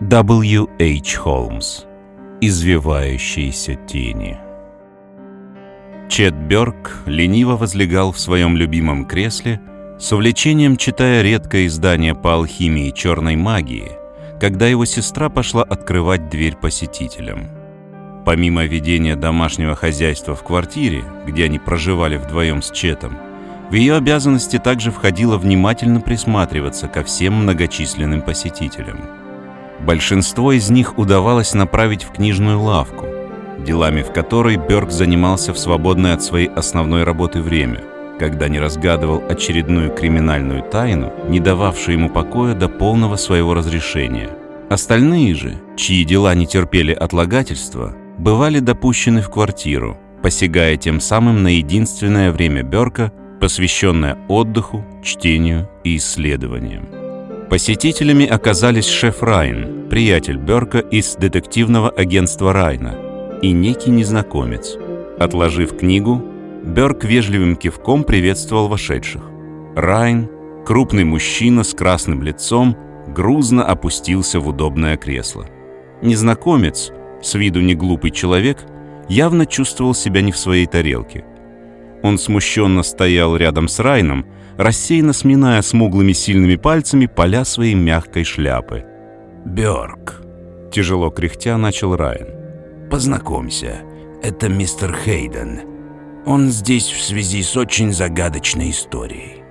[0.00, 0.68] W.
[0.78, 1.16] H.
[1.16, 1.82] Холмс.
[2.40, 4.38] Извивающиеся тени.
[6.08, 9.60] Чет Бёрк лениво возлегал в своем любимом кресле,
[9.98, 13.90] с увлечением читая редкое издание по алхимии черной магии,
[14.40, 17.48] когда его сестра пошла открывать дверь посетителям.
[18.24, 23.18] Помимо ведения домашнего хозяйства в квартире, где они проживали вдвоем с Четом,
[23.68, 29.17] в ее обязанности также входило внимательно присматриваться ко всем многочисленным посетителям.
[29.80, 33.06] Большинство из них удавалось направить в книжную лавку,
[33.64, 37.82] делами в которой Бёрк занимался в свободное от своей основной работы время,
[38.18, 44.30] когда не разгадывал очередную криминальную тайну, не дававшую ему покоя до полного своего разрешения.
[44.68, 51.48] Остальные же, чьи дела не терпели отлагательства, бывали допущены в квартиру, посягая тем самым на
[51.48, 56.97] единственное время Бёрка, посвященное отдыху, чтению и исследованиям.
[57.50, 62.94] Посетителями оказались шеф Райн, приятель Бёрка из детективного агентства Райна,
[63.40, 64.76] и некий незнакомец.
[65.18, 66.22] Отложив книгу,
[66.62, 69.22] Бёрк вежливым кивком приветствовал вошедших.
[69.74, 70.28] Райн,
[70.66, 75.46] крупный мужчина с красным лицом, грузно опустился в удобное кресло.
[76.02, 78.58] Незнакомец, с виду не глупый человек,
[79.08, 81.24] явно чувствовал себя не в своей тарелке.
[82.02, 84.26] Он смущенно стоял рядом с Райном,
[84.58, 88.84] рассеянно сминая смуглыми сильными пальцами поля своей мягкой шляпы.
[89.46, 90.20] «Бёрк»,—
[90.72, 92.28] тяжело кряхтя начал Райан.
[92.90, 93.80] «Познакомься,
[94.22, 95.60] это мистер Хейден.
[96.26, 99.42] Он здесь в связи с очень загадочной историей.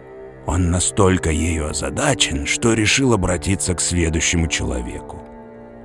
[0.45, 5.23] Он настолько ею озадачен, что решил обратиться к следующему человеку.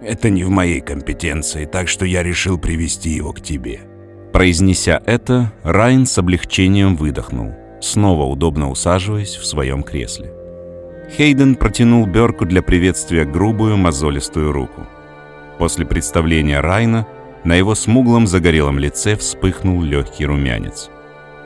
[0.02, 3.80] Это не в моей компетенции, так что я решил привести его к тебе».
[4.32, 10.32] Произнеся это, Райн с облегчением выдохнул, снова удобно усаживаясь в своем кресле.
[11.16, 14.86] Хейден протянул Берку для приветствия грубую мозолистую руку.
[15.58, 17.06] После представления Райна
[17.44, 20.90] на его смуглом загорелом лице вспыхнул легкий румянец.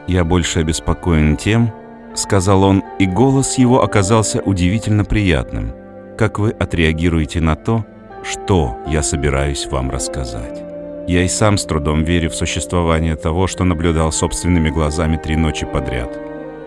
[0.06, 1.72] «Я больше обеспокоен тем,—
[2.14, 5.72] сказал он, и голос его оказался удивительно приятным,—
[6.18, 7.84] как вы отреагируете на то,
[8.22, 10.65] что я собираюсь вам рассказать.
[11.06, 15.64] Я и сам с трудом верю в существование того, что наблюдал собственными глазами три ночи
[15.64, 16.18] подряд.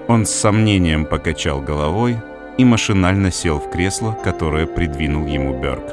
[0.08, 2.18] Он с сомнением покачал головой
[2.58, 5.84] и машинально сел в кресло, которое придвинул ему Бёрк.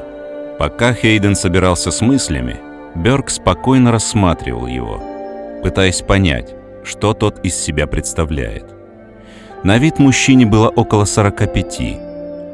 [0.60, 2.56] Пока Хейден собирался с мыслями,
[2.94, 5.02] Бёрк спокойно рассматривал его,
[5.64, 8.64] пытаясь понять, что тот из себя представляет.
[9.64, 11.80] На вид мужчине было около 45.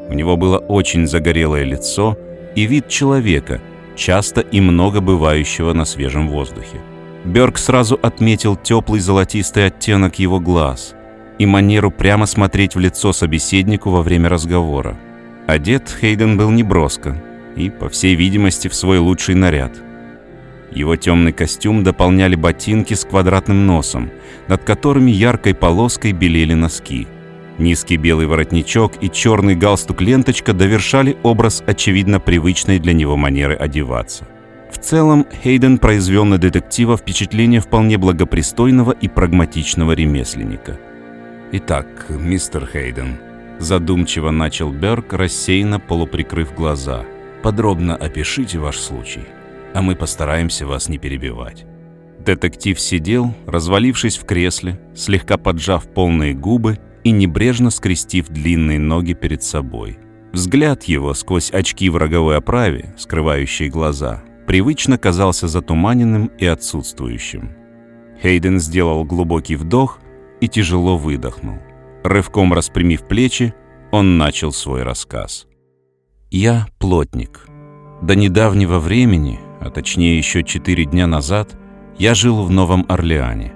[0.09, 2.17] У него было очень загорелое лицо
[2.55, 3.61] и вид человека–
[3.95, 6.81] часто и много бывающего на свежем воздухе.
[7.25, 10.95] Бёрк сразу отметил теплый золотистый оттенок его глаз
[11.39, 14.97] и манеру прямо смотреть в лицо собеседнику во время разговора.
[15.47, 17.21] Одет Хейден был неброско
[17.55, 19.71] и, по всей видимости, в свой лучший наряд.
[20.71, 24.11] Его темный костюм дополняли ботинки с квадратным носом,
[24.47, 27.07] над которыми яркой полоской белели носки–
[27.59, 34.27] Низкий белый воротничок и черный галстук-ленточка довершали образ очевидно привычной для него манеры одеваться.
[34.71, 40.79] В целом, Хейден произвел на детектива впечатление вполне благопристойного и прагматичного ремесленника.
[41.51, 43.17] «Итак, мистер Хейден»,—
[43.59, 47.05] задумчиво начал Берг, рассеянно полуприкрыв глаза,
[47.43, 49.25] «подробно опишите ваш случай,
[49.75, 51.65] а мы постараемся вас не перебивать».
[52.17, 59.43] Детектив сидел, развалившись в кресле, слегка поджав полные губы и небрежно скрестив длинные ноги перед
[59.43, 59.97] собой.
[60.31, 67.51] Взгляд его сквозь очки в роговой оправе, скрывающие глаза, привычно казался затуманенным и отсутствующим.
[68.21, 69.99] Хейден сделал глубокий вдох
[70.41, 71.59] и тяжело выдохнул.
[72.03, 73.53] Рывком распрямив плечи,
[73.91, 75.47] он начал свой рассказ.
[76.31, 77.45] «Я плотник.
[78.01, 81.55] До недавнего времени, а точнее еще четыре дня назад,
[81.97, 83.53] я жил в Новом Орлеане.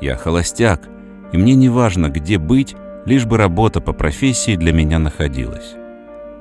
[0.00, 0.88] Я холостяк,
[1.34, 5.74] и мне не важно, где быть, лишь бы работа по профессии для меня находилась.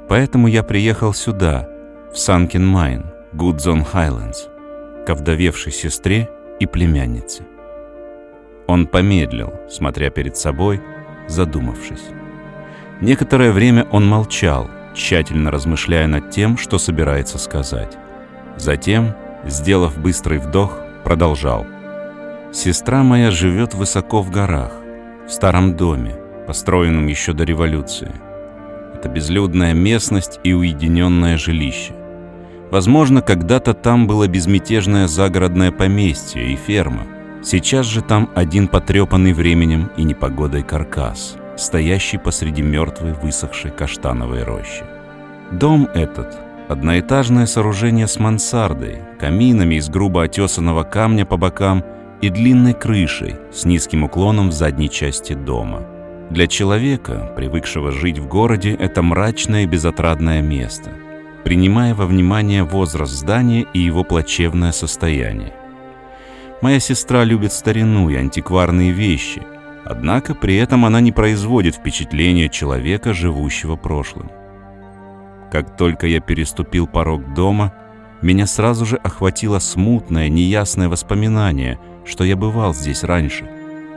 [0.07, 1.67] Поэтому я приехал сюда,
[2.13, 4.43] в Санкин Майн, Гудзон Хайлендс,
[5.07, 6.29] к овдовевшей сестре
[6.59, 7.41] и племяннице.
[8.67, 10.79] Он помедлил, смотря перед собой,
[11.27, 12.05] задумавшись.
[13.01, 17.97] Некоторое время он молчал, тщательно размышляя над тем, что собирается сказать.
[18.57, 21.65] Затем, сделав быстрый вдох, продолжал.
[22.51, 24.82] «Сестра моя живет высоко в горах
[25.27, 26.15] в старом доме,
[26.47, 28.11] построенном еще до революции.
[28.95, 31.93] Это безлюдная местность и уединенное жилище.
[32.71, 37.05] Возможно, когда-то там было безмятежное загородное поместье и ферма.
[37.43, 44.83] Сейчас же там один потрепанный временем и непогодой каркас, стоящий посреди мертвой высохшей каштановой рощи.
[45.51, 46.35] Дом этот,
[46.69, 51.83] Одноэтажное сооружение с мансардой, каминами из грубо отесанного камня по бокам
[52.23, 55.85] и длинной крышей с низким уклоном в задней части дома.
[56.29, 60.91] Для человека, привыкшего жить в городе, это мрачное и безотрадное место,
[61.43, 65.53] принимая во внимание возраст здания и его плачевное состояние.
[66.61, 69.41] Моя сестра любит старину и антикварные вещи,
[69.83, 74.31] однако при этом она не производит впечатления человека, живущего прошлым.
[75.51, 77.73] Как только я переступил порог дома,
[78.23, 83.49] меня сразу же охватило смутное, неясное воспоминание, что я бывал здесь раньше.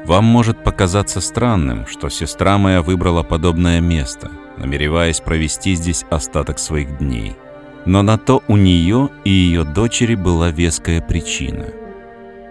[0.05, 6.99] Вам может показаться странным, что сестра моя выбрала подобное место, намереваясь провести здесь остаток своих
[6.99, 7.37] дней.
[7.85, 11.67] Но на то у нее и ее дочери была веская причина.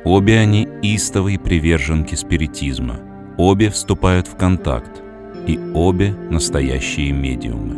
[0.06, 3.00] Обе они истовые приверженки спиритизма,
[3.38, 5.02] обе вступают в контакт,
[5.48, 7.76] и обе настоящие медиумы.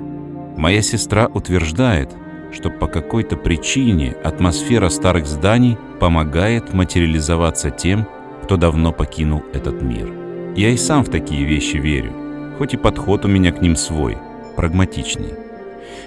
[0.57, 2.15] Моя сестра утверждает,
[2.51, 8.07] что по какой-то причине атмосфера старых зданий помогает материализоваться тем,
[8.43, 10.13] кто давно покинул этот мир.
[10.55, 12.13] Я и сам в такие вещи верю,
[12.57, 14.17] хоть и подход у меня к ним свой,
[14.55, 15.33] прагматичный.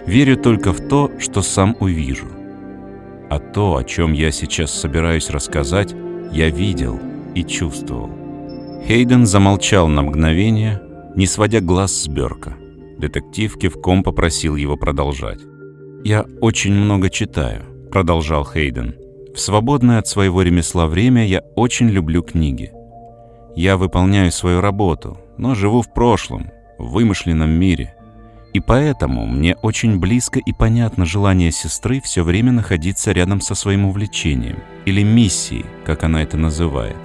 [0.06, 2.26] Верю только в то, что сам увижу.
[3.28, 5.94] А то, о чем я сейчас собираюсь рассказать,
[6.32, 6.98] я видел
[7.34, 8.10] и чувствовал.
[8.86, 10.80] Хейден замолчал на мгновение,
[11.14, 12.56] не сводя глаз с Берка.
[12.98, 15.40] Детектив кивком попросил его продолжать.
[16.04, 18.94] «Я очень много читаю»,— продолжал Хейден.
[19.34, 22.72] «В свободное от своего ремесла время я очень люблю книги.
[23.54, 27.94] Я выполняю свою работу, но живу в прошлом, в вымышленном мире.
[28.52, 33.84] И поэтому мне очень близко и понятно желание сестры все время находиться рядом со своим
[33.84, 36.96] увлечением, или миссией, как она это называет.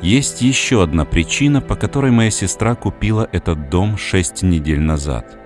[0.00, 5.38] Есть еще одна причина, по которой моя сестра купила этот дом шесть недель назад—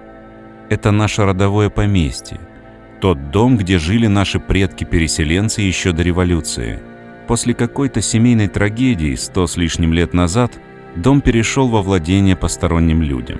[0.68, 2.40] это наше родовое поместье.
[3.00, 6.80] Тот дом, где жили наши предки-переселенцы еще до революции.
[7.26, 10.52] После какой-то семейной трагедии сто с лишним лет назад
[10.94, 13.38] дом перешел во владение посторонним людям.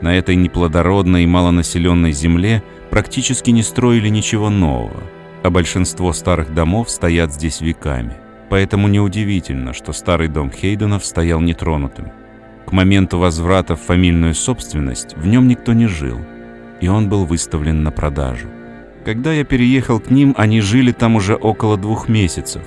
[0.00, 5.02] На этой неплодородной и малонаселенной земле практически не строили ничего нового,
[5.42, 8.14] а большинство старых домов стоят здесь веками.
[8.50, 12.10] Поэтому неудивительно, что старый дом Хейденов стоял нетронутым.
[12.66, 16.18] К моменту возврата в фамильную собственность в нем никто не жил–
[16.80, 18.48] и он был выставлен на продажу.
[19.04, 22.62] Когда я переехал к ним, они жили там уже около двух месяцев.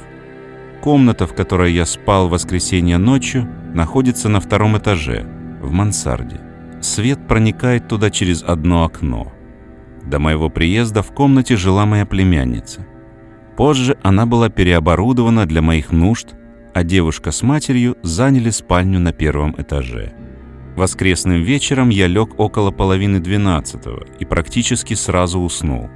[0.81, 5.25] Комната, в которой я спал в воскресенье ночью, находится на втором этаже,
[5.62, 6.39] в мансарде.
[6.80, 9.34] Свет проникает туда через одно окно.
[10.06, 12.86] До моего приезда в комнате жила моя племянница.
[13.57, 16.36] Позже она была переоборудована для моих нужд,
[16.75, 20.13] а девушка с матерью заняли спальню на первом этаже.
[20.75, 25.90] Воскресным вечером я лег около половины двенадцатого и практически сразу уснул.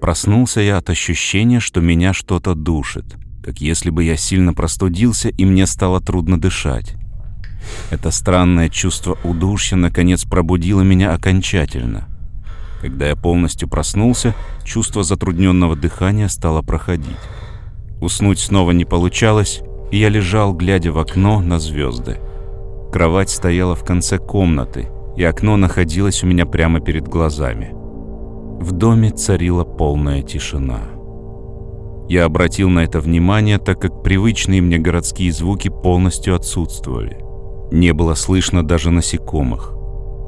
[0.00, 5.44] Проснулся я от ощущения, что меня что-то душит, как если бы я сильно простудился и
[5.44, 6.94] мне стало трудно дышать.
[7.90, 12.08] Это странное чувство удушья наконец пробудило меня окончательно.
[12.80, 17.18] Когда я полностью проснулся, чувство затрудненного дыхания стало проходить.
[18.00, 19.60] Уснуть снова не получалось,
[19.90, 22.18] и я лежал, глядя в окно на звезды.
[22.90, 24.88] Кровать стояла в конце комнаты,
[25.18, 27.74] и окно находилось у меня прямо перед глазами.
[28.60, 30.80] В доме царила полная тишина.
[32.10, 37.24] Я обратил на это внимание, так как привычные мне городские звуки полностью отсутствовали.
[37.72, 39.72] Не было слышно даже насекомых.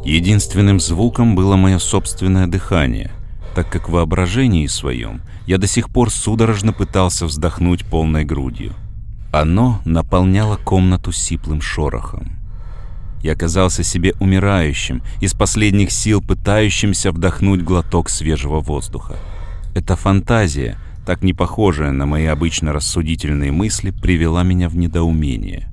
[0.02, 3.10] Единственным звуком было мое собственное дыхание,
[3.54, 8.72] так как в воображении своем я до сих пор судорожно пытался вздохнуть полной грудью.
[9.30, 12.41] Оно наполняло комнату сиплым шорохом.
[13.22, 19.16] Я казался себе умирающим, из последних сил пытающимся вдохнуть глоток свежего воздуха.
[19.74, 20.76] Эта фантазия,
[21.06, 25.70] так не похожая на мои обычно рассудительные мысли, привела меня в недоумение.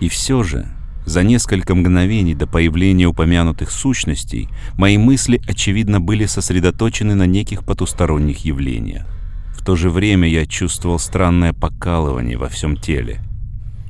[0.00, 0.68] И все же,
[1.04, 4.48] за несколько мгновений до появления упомянутых сущностей,
[4.78, 9.04] мои мысли, очевидно, были сосредоточены на неких потусторонних явлениях.
[9.58, 13.20] В то же время я чувствовал странное покалывание во всем теле–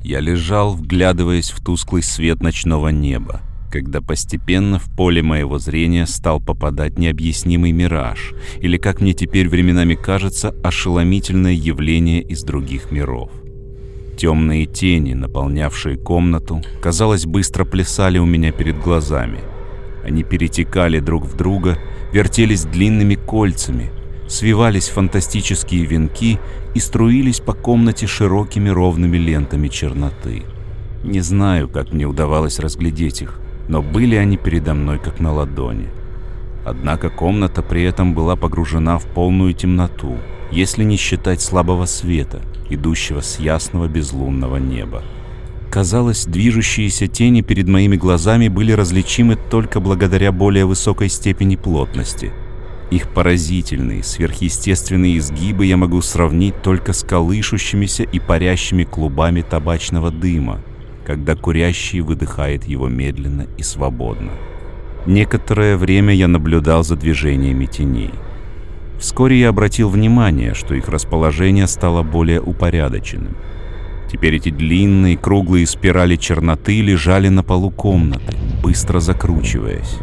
[0.05, 6.39] я лежал, вглядываясь в тусклый свет ночного неба, когда постепенно в поле моего зрения стал
[6.39, 13.31] попадать необъяснимый мираж, или, как мне теперь временами кажется, ошеломительное явление из других миров.
[14.15, 19.39] Темные тени, наполнявшие комнату, казалось, быстро плясали у меня перед глазами.
[20.03, 21.79] Они перетекали друг в друга,
[22.13, 23.89] вертелись длинными кольцами,
[24.27, 26.39] свивались фантастические венки
[26.73, 30.43] и струились по комнате широкими ровными лентами черноты.
[31.03, 35.89] Не знаю, как мне удавалось разглядеть их, но были они передо мной как на ладони.
[36.65, 40.17] Однако комната при этом была погружена в полную темноту,
[40.51, 45.03] если не считать слабого света, идущего с ясного безлунного неба.
[45.69, 52.31] Казалось, движущиеся тени перед моими глазами были различимы только благодаря более высокой степени плотности.
[52.91, 60.61] Их поразительные, сверхъестественные изгибы я могу сравнить только с колышущимися и парящими клубами табачного дыма,
[61.05, 64.31] когда курящий выдыхает его медленно и свободно.
[65.07, 68.11] Некоторое время я наблюдал за движениями теней.
[68.99, 73.35] Вскоре я обратил внимание, что их расположение стало более упорядоченным.
[74.11, 79.97] Теперь эти длинные круглые спирали черноты лежали на полу комнаты, быстро закручиваясь.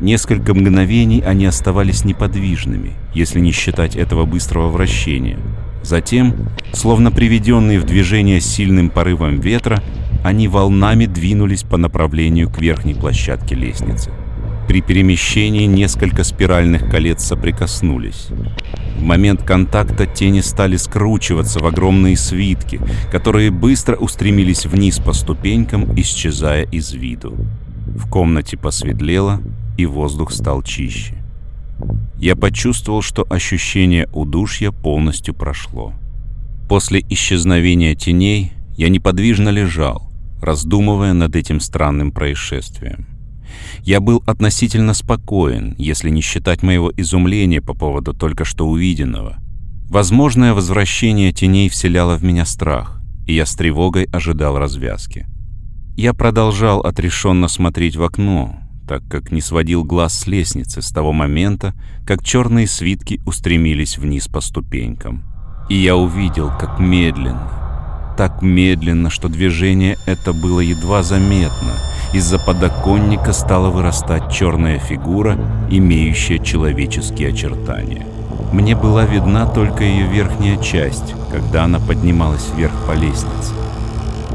[0.00, 5.38] Несколько мгновений они оставались неподвижными, если не считать этого быстрого вращения.
[5.82, 6.34] Затем,
[6.72, 9.82] словно приведенные в движение сильным порывом ветра,
[10.24, 14.10] они волнами двинулись по направлению к верхней площадке лестницы.
[14.68, 18.28] При перемещении несколько спиральных колец соприкоснулись.
[18.96, 22.80] В момент контакта тени стали скручиваться в огромные свитки,
[23.10, 27.34] которые быстро устремились вниз по ступенькам, исчезая из виду.
[27.86, 29.40] В комнате посветлело,
[29.82, 31.14] и воздух стал чище.
[32.18, 35.94] Я почувствовал, что ощущение удушья полностью прошло.
[36.68, 40.10] После исчезновения теней я неподвижно лежал,
[40.40, 43.06] раздумывая над этим странным происшествием.
[43.82, 49.38] Я был относительно спокоен, если не считать моего изумления по поводу только что увиденного.
[49.88, 55.26] Возможное возвращение теней вселяло в меня страх, и я с тревогой ожидал развязки.
[55.96, 58.60] Я продолжал отрешенно смотреть в окно,
[58.90, 64.26] так как не сводил глаз с лестницы с того момента, как черные свитки устремились вниз
[64.26, 65.22] по ступенькам.
[65.68, 71.72] И я увидел, как медленно, так медленно, что движение это было едва заметно—
[72.12, 75.38] из-за подоконника стала вырастать черная фигура,
[75.70, 78.04] имеющая человеческие очертания.
[78.52, 83.54] Мне была видна только ее верхняя часть, когда она поднималась вверх по лестнице.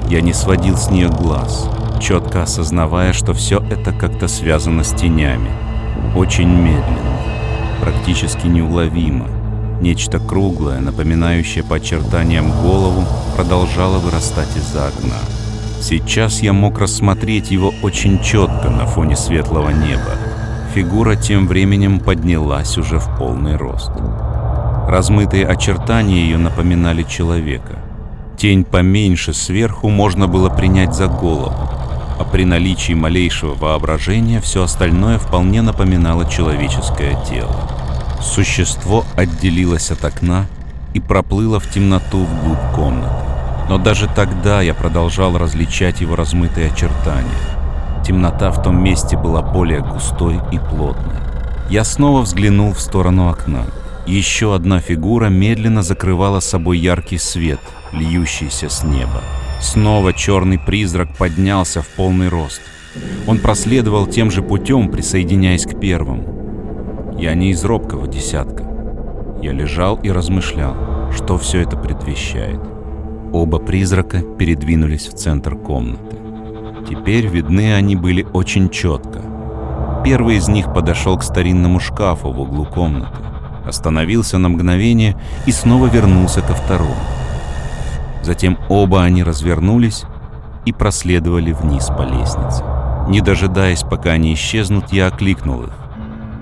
[0.10, 5.50] Я не сводил с нее глаз, четко осознавая, что все это как-то связано с тенями.
[6.16, 7.20] Очень медленно,
[7.82, 9.28] практически неуловимо.
[9.82, 13.04] Нечто круглое, напоминающее по очертаниям голову,
[13.36, 15.20] продолжало вырастать из-за окна.
[15.82, 20.16] Сейчас я мог рассмотреть его очень четко на фоне светлого неба.
[20.74, 23.92] Фигура тем временем поднялась уже в полный рост.
[24.88, 27.80] Размытые очертания ее напоминали человека.
[28.38, 31.70] Тень поменьше сверху можно было принять за голову,
[32.18, 37.56] а при наличии малейшего воображения все остальное вполне напоминало человеческое тело.
[38.22, 40.46] Существо отделилось от окна
[40.94, 43.14] и проплыло в темноту вглубь комнаты.
[43.70, 47.30] Но даже тогда я продолжал различать его размытые очертания.
[48.06, 51.16] Темнота в том месте была более густой и плотной.
[51.70, 53.66] Я снова взглянул в сторону окна.
[54.06, 57.60] Еще одна фигура медленно закрывала собой яркий свет,
[57.92, 59.24] льющийся с неба.
[59.66, 62.62] Снова черный призрак поднялся в полный рост.
[63.26, 67.16] Он проследовал тем же путем, присоединяясь к первому.
[67.18, 68.64] Я не из робкого десятка.
[69.42, 72.60] Я лежал и размышлял, что все это предвещает.
[73.34, 76.18] Оба призрака передвинулись в центр комнаты.
[76.88, 79.20] Теперь видны они были очень четко.
[80.06, 83.18] Первый из них подошел к старинному шкафу в углу комнаты,
[83.66, 86.96] остановился на мгновение и снова вернулся ко второму.
[88.26, 90.04] Затем оба они развернулись
[90.66, 92.64] и проследовали вниз по лестнице.
[93.08, 95.74] Не дожидаясь, пока они исчезнут, я окликнул их.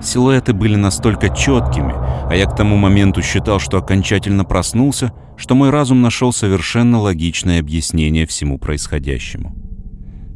[0.02, 5.68] Силуэты были настолько четкими, а я к тому моменту считал, что окончательно проснулся, что мой
[5.68, 9.54] разум нашел совершенно логичное объяснение всему происходящему.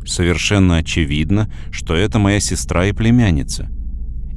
[0.06, 3.70] Совершенно очевидно, что это моя сестра и племянница.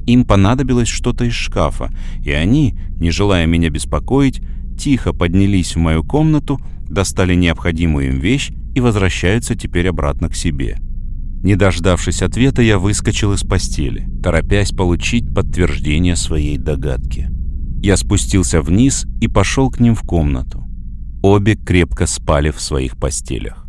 [0.07, 1.91] Им понадобилось что-то из шкафа,
[2.23, 4.41] и они, не желая меня беспокоить,
[4.79, 6.57] тихо поднялись в мою комнату,
[6.91, 10.77] достали необходимую им вещь и возвращаются теперь обратно к себе.
[11.43, 17.29] Не дождавшись ответа, я выскочил из постели, торопясь получить подтверждение своей догадки.
[17.81, 20.63] Я спустился вниз и пошел к ним в комнату.
[21.23, 23.65] Обе крепко спали в своих постелях.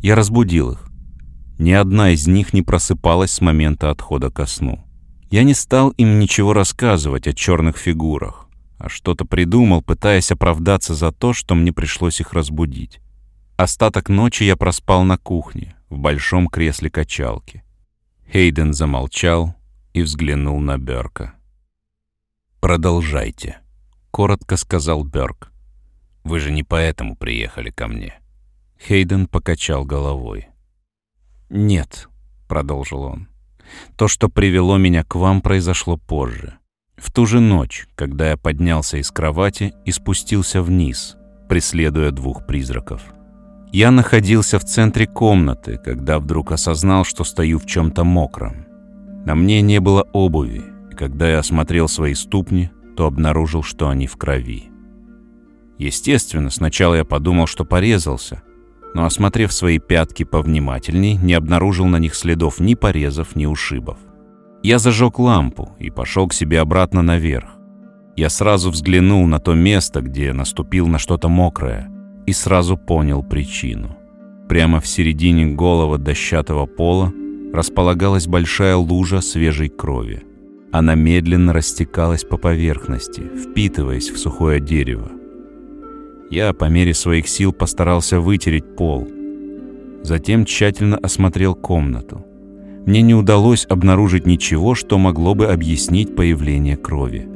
[0.00, 0.88] Я разбудил их.
[1.58, 4.84] Ни одна из них не просыпалась с момента отхода ко сну.
[5.30, 8.47] Я не стал им ничего рассказывать о черных фигурах,
[8.78, 13.00] а что-то придумал, пытаясь оправдаться за то, что мне пришлось их разбудить.
[13.56, 17.64] Остаток ночи я проспал на кухне, в большом кресле качалки.
[18.32, 19.54] Хейден замолчал
[19.92, 21.34] и взглянул на Берка.
[22.60, 23.58] «Продолжайте»,—
[24.10, 25.52] коротко сказал Берк.
[26.24, 28.14] «Вы же не поэтому приехали ко мне».
[28.80, 30.48] Хейден покачал головой.
[31.50, 32.08] «Нет»,—
[32.48, 33.28] продолжил он.
[33.96, 36.57] То, что привело меня к вам, произошло позже.
[36.98, 41.16] В ту же ночь, когда я поднялся из кровати и спустился вниз,
[41.48, 43.02] преследуя двух призраков.
[43.72, 48.66] Я находился в центре комнаты, когда вдруг осознал, что стою в чем-то мокром.
[49.24, 54.06] На мне не было обуви, и когда я осмотрел свои ступни, то обнаружил, что они
[54.06, 54.70] в крови.
[55.76, 58.42] Естественно, сначала я подумал, что порезался,
[58.94, 63.98] но, осмотрев свои пятки повнимательней, не обнаружил на них следов ни порезов, ни ушибов.
[64.62, 67.48] Я зажег лампу и пошел к себе обратно наверх.
[68.16, 71.88] Я сразу взглянул на то место, где наступил на что-то мокрое,
[72.26, 73.96] и сразу понял причину.
[74.48, 77.12] Прямо в середине голого дощатого пола
[77.52, 80.24] располагалась большая лужа свежей крови.
[80.72, 85.10] Она медленно растекалась по поверхности, впитываясь в сухое дерево.
[86.30, 89.08] Я по мере своих сил постарался вытереть пол.
[90.02, 92.24] Затем тщательно осмотрел комнату.
[92.88, 97.28] Мне не удалось обнаружить ничего, что могло бы объяснить появление крови.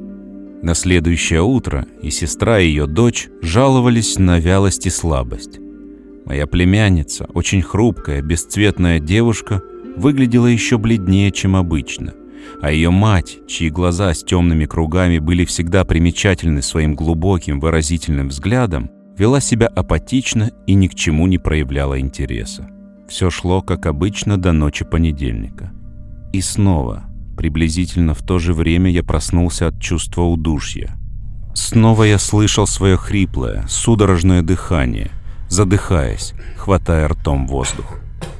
[0.63, 5.61] На следующее утро и сестра, и ее дочь жаловались на вялость и слабость.
[6.25, 9.61] Моя племянница, очень хрупкая, бесцветная девушка,
[9.95, 12.15] выглядела еще бледнее, чем обычно
[12.61, 18.91] а ее мать, чьи глаза с темными кругами были всегда примечательны своим глубоким выразительным взглядом,
[19.17, 22.69] вела себя апатично и ни к чему не проявляла интереса.
[23.09, 25.73] Все шло, как обычно, до ночи понедельника.
[26.33, 27.05] И снова,
[27.37, 30.97] приблизительно в то же время, я проснулся от чувства удушья.
[31.55, 35.11] Снова я слышал свое хриплое, судорожное дыхание,
[35.49, 37.99] задыхаясь, хватая ртом воздух.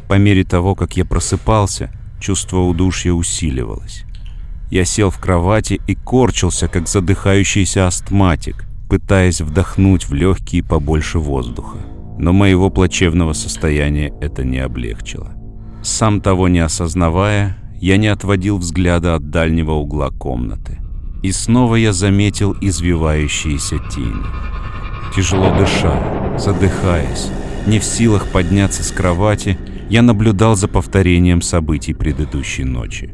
[0.09, 1.91] По мере того, как я просыпался,
[2.21, 4.05] чувство удушья усиливалось.
[4.71, 11.79] Я сел в кровати и корчился, как задыхающийся астматик, пытаясь вдохнуть в легкие побольше воздуха.
[12.19, 15.33] Но моего плачевного состояния это не облегчило.
[15.83, 20.79] Сам того не осознавая, я не отводил взгляда от дальнего угла комнаты.
[21.23, 24.25] И снова я заметил извивающиеся тени.
[25.15, 27.31] Тяжело дыша, задыхаясь,
[27.67, 29.59] не в силах подняться с кровати,
[29.91, 33.11] я наблюдал за повторением событий предыдущей ночи.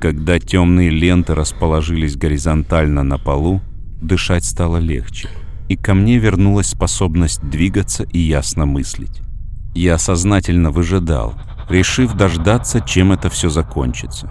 [0.00, 3.60] Когда темные ленты расположились горизонтально на полу,
[4.00, 5.28] дышать стало легче,
[5.68, 9.20] и ко мне вернулась способность двигаться и ясно мыслить.
[9.74, 11.34] Я сознательно выжидал,
[11.68, 14.30] решив дождаться, чем это все закончится.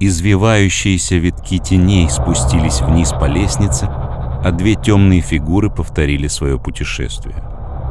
[0.00, 7.36] Извивающиеся витки теней спустились вниз по лестнице, а две темные фигуры повторили свое путешествие.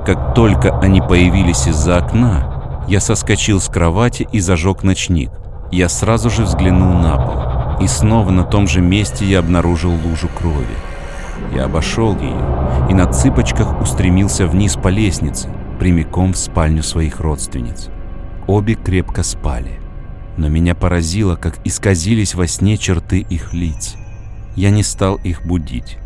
[0.05, 5.31] Как только они появились из-за окна, я соскочил с кровати и зажег ночник.
[5.71, 7.83] Я сразу же взглянул на пол.
[7.83, 10.90] И снова на том же месте я обнаружил лужу крови.
[11.53, 17.89] Я обошел ее и на цыпочках устремился вниз по лестнице, прямиком в спальню своих родственниц.
[18.47, 19.79] Обе крепко спали.
[20.37, 23.95] Но меня поразило, как исказились во сне черты их лиц.
[24.55, 25.97] Я не стал их будить.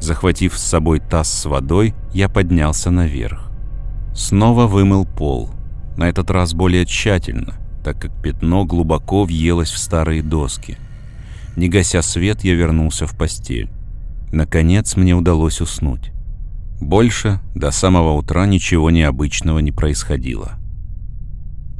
[0.00, 3.50] Захватив с собой таз с водой, я поднялся наверх.
[4.14, 5.50] Снова вымыл пол
[5.96, 10.78] на этот раз более тщательно, так как пятно глубоко въелось в старые доски.
[11.56, 13.70] Не гася свет, я вернулся в постель.
[14.32, 16.12] Наконец мне удалось уснуть.
[16.80, 20.52] Больше до самого утра ничего необычного не происходило.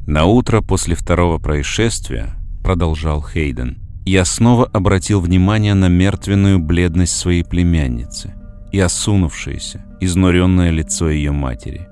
[0.06, 7.42] На утро после второго происшествия, продолжал Хейден, я снова обратил внимание на мертвенную бледность своей
[7.42, 8.34] племянницы
[8.72, 11.88] и осунувшееся, изнуренное лицо ее матери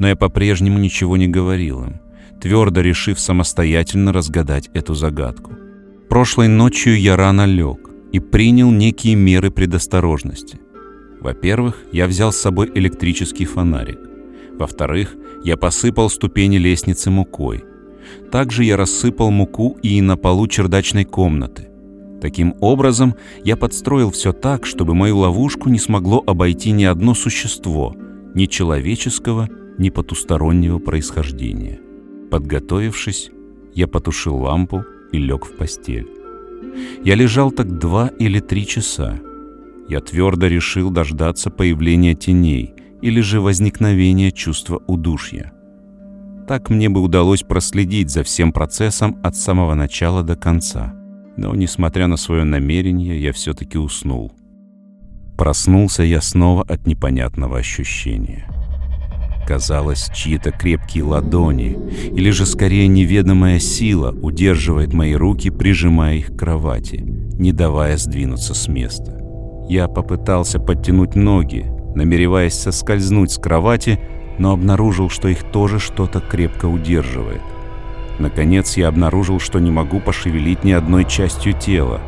[0.00, 2.00] но я по-прежнему ничего не говорил им,
[2.40, 5.52] твердо решив самостоятельно разгадать эту загадку.
[6.08, 10.58] Прошлой ночью я рано лег и принял некие меры предосторожности.
[11.20, 13.98] Во-первых, я взял с собой электрический фонарик.
[14.58, 17.64] Во-вторых, я посыпал ступени лестницы мукой.
[18.32, 21.68] Также я рассыпал муку и на полу чердачной комнаты.
[22.20, 27.96] Таким образом, я подстроил все так, чтобы мою ловушку не смогло обойти ни одно существо,
[28.34, 31.80] ни человеческого, ни потустороннего происхождения.
[32.30, 33.30] Подготовившись,
[33.74, 36.19] я потушил лампу и лег в постель.
[37.02, 39.18] Я лежал так два или три часа.
[39.88, 45.52] Я твердо решил дождаться появления теней или же возникновения чувства удушья.
[46.46, 50.94] Так мне бы удалось проследить за всем процессом от самого начала до конца.
[51.36, 54.32] Но, несмотря на свое намерение, я все-таки уснул.
[55.38, 58.46] Проснулся я снова от непонятного ощущения
[59.50, 61.76] казалось, чьи-то крепкие ладони,
[62.14, 68.54] или же скорее неведомая сила удерживает мои руки, прижимая их к кровати, не давая сдвинуться
[68.54, 69.20] с места.
[69.68, 73.98] Я попытался подтянуть ноги, намереваясь соскользнуть с кровати,
[74.38, 77.42] но обнаружил, что их тоже что-то крепко удерживает.
[78.20, 82.00] Наконец я обнаружил, что не могу пошевелить ни одной частью тела.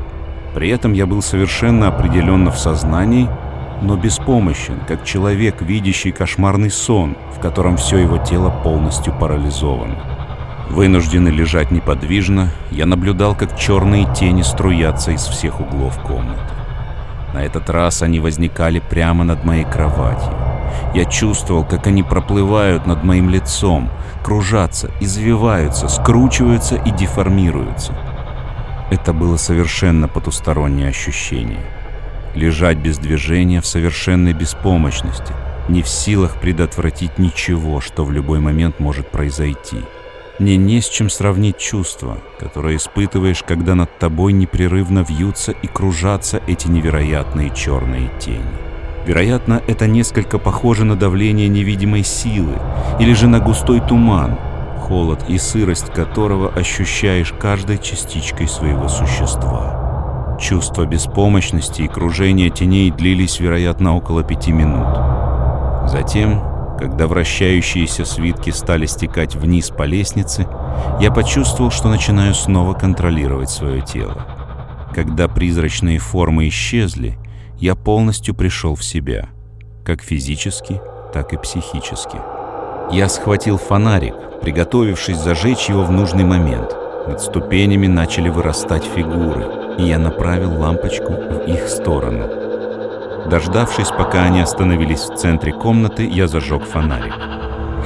[0.54, 3.28] При этом я был совершенно определенно в сознании,
[3.82, 9.96] но беспомощен, как человек, видящий кошмарный сон, в котором все его тело полностью парализовано.
[10.70, 16.40] Вынужденный лежать неподвижно, я наблюдал, как черные тени струятся из всех углов комнаты.
[17.34, 20.32] На этот раз они возникали прямо над моей кроватью.
[20.94, 23.90] Я чувствовал, как они проплывают над моим лицом,
[24.22, 27.92] кружатся, извиваются, скручиваются и деформируются.
[28.90, 31.81] Это было совершенно потустороннее ощущение.
[32.34, 35.34] Лежать без движения в совершенной беспомощности,
[35.68, 39.78] не в силах предотвратить ничего, что в любой момент может произойти.
[40.38, 46.42] Мне не с чем сравнить чувство, которое испытываешь, когда над тобой непрерывно вьются и кружатся
[46.46, 48.42] эти невероятные черные тени.
[49.06, 52.58] Вероятно, это несколько похоже на давление невидимой силы
[52.98, 54.38] или же на густой туман,
[54.80, 59.81] холод и сырость которого ощущаешь каждой частичкой своего существа.
[60.42, 64.88] Чувство беспомощности и кружения теней длились, вероятно, около пяти минут.
[65.88, 66.42] Затем,
[66.80, 70.48] когда вращающиеся свитки стали стекать вниз по лестнице,
[70.98, 74.26] я почувствовал, что начинаю снова контролировать свое тело.
[74.92, 77.16] Когда призрачные формы исчезли,
[77.58, 79.28] я полностью пришел в себя,
[79.84, 80.80] как физически,
[81.14, 82.18] так и психически.
[82.90, 86.76] Я схватил фонарик, приготовившись зажечь его в нужный момент.
[87.06, 92.28] Над ступенями начали вырастать фигуры, и я направил лампочку в их сторону.
[93.28, 97.14] Дождавшись, пока они остановились в центре комнаты, я зажег фонарик.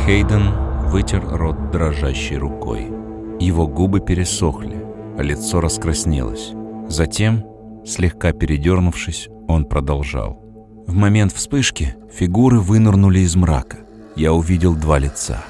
[0.04, 0.50] Хейден
[0.86, 2.90] вытер рот дрожащей рукой.
[3.38, 4.82] Его губы пересохли,
[5.18, 6.52] а лицо раскраснелось.
[6.88, 7.44] Затем,
[7.84, 10.42] слегка передернувшись, он продолжал.
[10.86, 13.78] В момент вспышки фигуры вынырнули из мрака.
[14.14, 15.44] Я увидел два лица.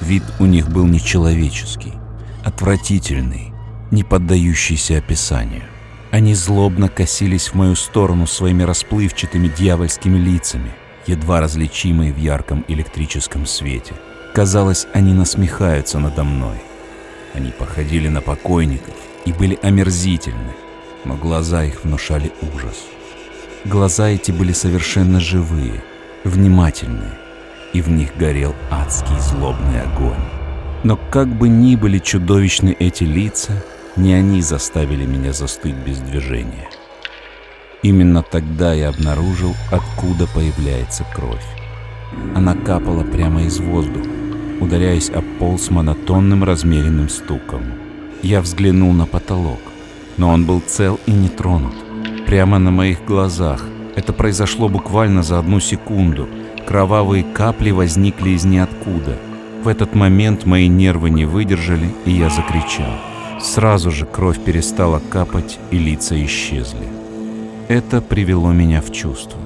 [0.00, 1.94] Вид у них был нечеловеческий,
[2.44, 3.52] отвратительный,
[3.90, 5.62] не поддающийся описанию.
[6.12, 10.70] Они злобно косились в мою сторону своими расплывчатыми дьявольскими лицами,
[11.06, 13.94] едва различимые в ярком электрическом свете.
[14.34, 16.58] Казалось, они насмехаются надо мной.
[17.32, 18.94] Они походили на покойников
[19.24, 20.52] и были омерзительны,
[21.06, 22.84] но глаза их внушали ужас.
[23.64, 25.82] Глаза эти были совершенно живые,
[26.24, 27.18] внимательные,
[27.72, 30.20] и в них горел адский злобный огонь.
[30.84, 33.64] Но как бы ни были чудовищны эти лица,
[33.96, 36.68] не они заставили меня застыть без движения.
[37.82, 41.46] Именно тогда я обнаружил, откуда появляется кровь.
[42.34, 44.08] Она капала прямо из воздуха,
[44.60, 47.62] ударяясь об пол с монотонным размеренным стуком.
[48.22, 49.60] Я взглянул на потолок,
[50.16, 51.74] но он был цел и не тронут
[52.32, 53.62] прямо на моих глазах.
[53.94, 56.30] Это произошло буквально за одну секунду.
[56.66, 59.18] Кровавые капли возникли из ниоткуда.
[59.62, 63.11] В этот момент мои нервы не выдержали, и я закричал.
[63.42, 66.86] Сразу же кровь перестала капать, и лица исчезли.
[67.68, 69.40] Это привело меня в чувство.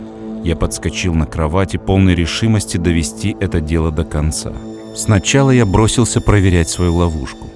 [0.44, 4.52] Я подскочил на кровати, полной решимости довести это дело до конца.
[4.94, 7.48] Сначала я бросился проверять свою ловушку.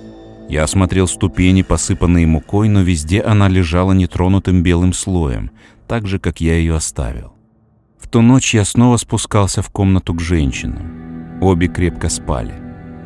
[0.49, 5.51] Я осмотрел ступени, посыпанные мукой, но везде она лежала нетронутым белым слоем,
[5.87, 7.35] так же, как я ее оставил.
[7.99, 11.39] В ту ночь я снова спускался в комнату к женщинам.
[11.41, 12.55] Обе крепко спали,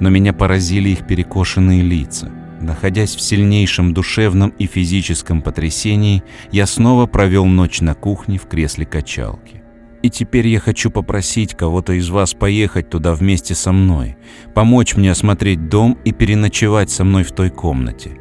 [0.01, 2.31] но меня поразили их перекошенные лица.
[2.65, 8.87] Находясь в сильнейшем душевном и физическом потрясении, я снова провел ночь на кухне в кресле
[8.87, 9.63] качалки.
[10.03, 14.17] И теперь я хочу попросить кого-то из вас поехать туда вместе со мной,
[14.55, 18.13] помочь мне осмотреть дом и переночевать со мной в той комнате.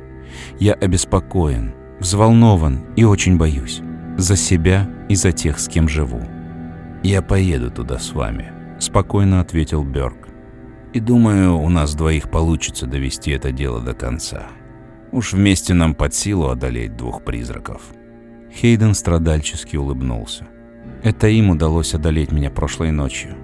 [0.60, 3.80] Я обеспокоен, взволнован и очень боюсь.
[4.18, 6.22] За себя и за тех, с кем живу.
[7.02, 10.23] «Я поеду туда с вами»,— спокойно ответил Бёрк.
[10.94, 14.48] «И думаю, у нас двоих получится довести это дело до конца.
[15.12, 17.82] Уж вместе нам под силу одолеть двух призраков».
[18.54, 20.48] Хейден страдальчески улыбнулся.
[21.04, 23.36] Это им удалось одолеть меня прошлой ночью,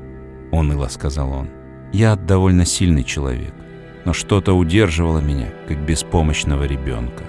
[0.51, 1.49] уныло сказал он.
[1.91, 3.53] Я довольно сильный человек,
[4.05, 7.23] но что-то удерживало меня, как беспомощного ребенка.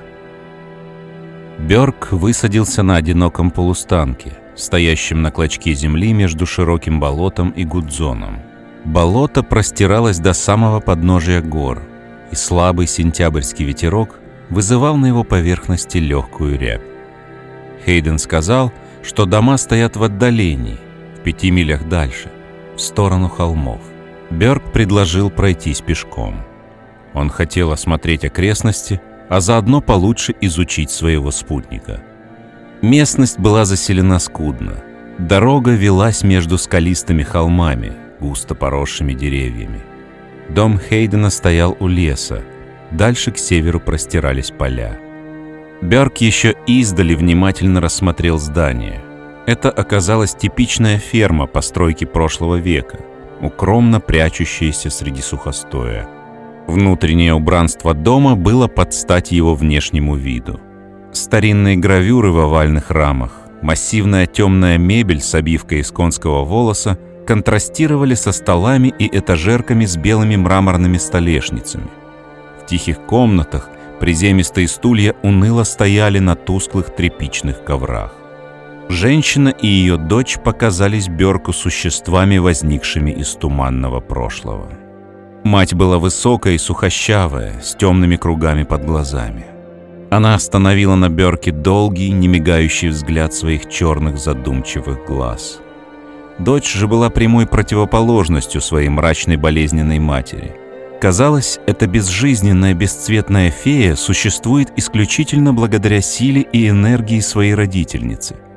[1.59, 8.39] Бёрк высадился на одиноком полустанке, стоящем на клочке земли между широким болотом и гудзоном.
[8.85, 11.83] Болото простиралось до самого подножия гор,
[12.31, 16.83] и слабый сентябрьский ветерок вызывал на его поверхности легкую рябь.
[17.85, 20.79] Хейден сказал, что дома стоят в отдалении,
[21.17, 22.31] в пяти милях дальше,
[22.77, 23.81] в сторону холмов.
[24.31, 26.43] Берг предложил пройтись пешком.
[27.15, 32.01] Он хотел осмотреть окрестности, а заодно получше изучить своего спутника.
[32.83, 34.83] Местность была заселена скудно.
[35.19, 39.81] Дорога велась между скалистыми холмами, густо поросшими деревьями.
[40.49, 42.43] Дом Хейдена стоял у леса,
[42.91, 44.99] дальше к северу простирались поля.
[45.81, 49.01] Бярк еще издали внимательно рассмотрел здание.
[49.47, 53.01] Это оказалась типичная ферма постройки прошлого века,
[53.41, 56.07] укромно прячущаяся среди сухостоя.
[56.67, 60.61] Внутреннее убранство дома было под стать его внешнему виду.
[61.13, 68.33] Старинные гравюры в овальных рамах, массивная темная мебель с обивкой из конского волоса контрастировали со
[68.33, 71.89] столами и этажерками с белыми мраморными столешницами.
[72.63, 73.69] В тихих комнатах
[74.01, 78.15] приземистые стулья уныло стояли на тусклых тряпичных коврах.
[78.89, 84.69] Женщина и ее дочь показались Берку существами, возникшими из туманного прошлого.
[85.45, 89.47] Мать была высокая и сухощавая, с темными кругами под глазами.
[90.11, 95.61] Она остановила на Берке долгий, немигающий взгляд своих черных задумчивых глаз.
[96.41, 100.57] Дочь же была прямой противоположностью своей мрачной болезненной матери.
[101.01, 108.37] Казалось, эта безжизненная бесцветная фея существует исключительно благодаря силе и энергии своей родительницы–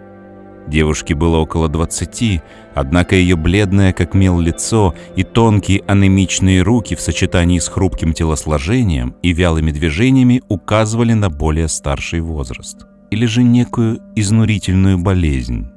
[0.67, 2.41] Девушке было около двадцати,
[2.73, 9.15] однако ее бледное, как мел, лицо и тонкие анемичные руки в сочетании с хрупким телосложением
[9.21, 12.85] и вялыми движениями указывали на более старший возраст.
[13.11, 15.72] Или же некую изнурительную болезнь.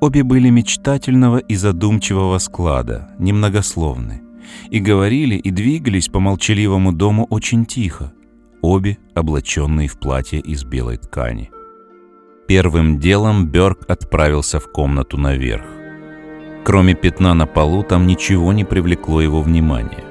[0.00, 4.22] Обе были мечтательного и задумчивого склада, немногословны,
[4.70, 8.12] и говорили и двигались по молчаливому дому очень тихо,
[8.62, 11.50] обе облаченные в платье из белой ткани.
[12.46, 15.66] Первым делом Бёрк отправился в комнату наверх.
[16.64, 20.04] Кроме пятна на полу, там ничего не привлекло его внимания.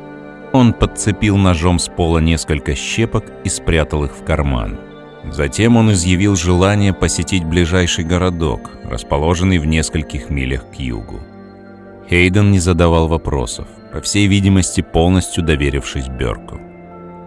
[0.53, 4.77] Он подцепил ножом с пола несколько щепок и спрятал их в карман.
[5.31, 11.19] Затем он изъявил желание посетить ближайший городок, расположенный в нескольких милях к югу.
[12.09, 16.59] Хейден не задавал вопросов, по всей видимости, полностью доверившись Бёрку.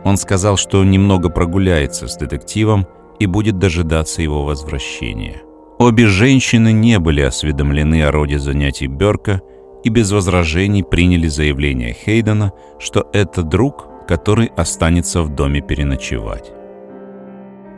[0.04, 2.86] Он сказал, что немного прогуляется с детективом
[3.18, 5.42] и будет дожидаться его возвращения.
[5.78, 9.40] Обе женщины не были осведомлены о роде занятий Берка
[9.84, 16.52] и без возражений приняли заявление Хейдена, что это друг, который останется в доме переночевать.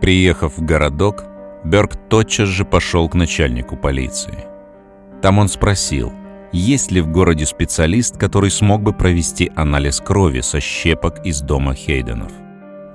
[0.03, 1.25] Приехав в городок,
[1.65, 4.47] Берг тотчас же пошел к начальнику полиции.
[5.23, 6.13] Там он спросил,
[6.51, 11.75] есть ли в городе специалист, который смог бы провести анализ крови со щепок из дома
[11.75, 12.33] Хейденов.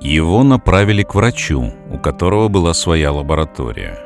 [0.01, 3.99] Его направили к врачу, у которого была своя лаборатория.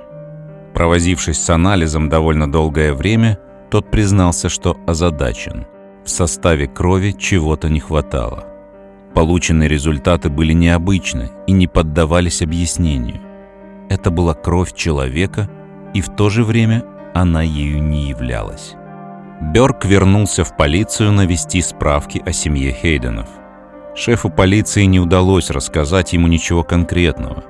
[0.75, 3.39] Провозившись с анализом довольно долгое время,
[3.71, 5.65] тот признался, что озадачен.
[6.05, 8.50] В составе крови чего-то не хватало.
[9.13, 13.21] Полученные результаты были необычны и не поддавались объяснению.
[13.89, 15.49] Это была кровь человека,
[15.93, 18.75] и в то же время она ею не являлась.
[19.41, 23.27] Бёрк вернулся в полицию навести справки о семье Хейденов.
[23.95, 27.43] Шефу полиции не удалось рассказать ему ничего конкретного,